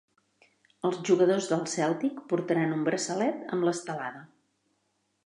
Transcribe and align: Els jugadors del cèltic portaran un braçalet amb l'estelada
Els 0.87 0.95
jugadors 1.09 1.49
del 1.51 1.61
cèltic 1.73 2.17
portaran 2.31 2.73
un 2.79 2.81
braçalet 2.89 3.47
amb 3.57 3.69
l'estelada 3.69 4.25